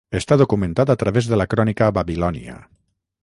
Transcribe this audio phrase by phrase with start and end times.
[0.19, 2.57] Està documentat a través de la crònica babilònia.